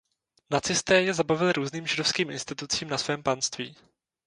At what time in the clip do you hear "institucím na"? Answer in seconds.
2.29-2.97